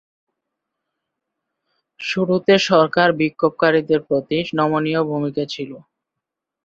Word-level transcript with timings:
শুরুতে 1.99 2.53
সরকার 2.69 3.07
বিক্ষোভকারীদের 3.19 3.99
প্রতি 4.07 4.37
নমনীয় 4.57 5.01
ভূমিকায় 5.09 5.49
ছিল। 5.53 5.71